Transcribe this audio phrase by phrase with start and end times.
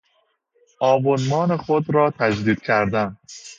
[0.81, 3.17] آبونمان خود را تجدید کردن